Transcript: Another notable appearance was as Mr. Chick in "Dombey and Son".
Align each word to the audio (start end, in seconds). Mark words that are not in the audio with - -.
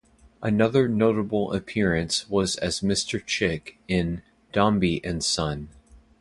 Another 0.41 0.87
notable 0.87 1.53
appearance 1.53 2.27
was 2.27 2.55
as 2.55 2.79
Mr. 2.79 3.23
Chick 3.23 3.77
in 3.87 4.23
"Dombey 4.51 4.99
and 5.05 5.23
Son". 5.23 5.69